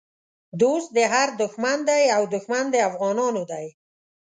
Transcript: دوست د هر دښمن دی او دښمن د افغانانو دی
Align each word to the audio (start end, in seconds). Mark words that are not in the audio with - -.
دوست 0.61 0.89
د 0.97 0.99
هر 1.13 1.27
دښمن 1.41 1.77
دی 1.89 2.03
او 2.15 2.23
دښمن 2.33 2.65
د 2.71 2.75
افغانانو 2.89 3.41
دی 3.51 3.65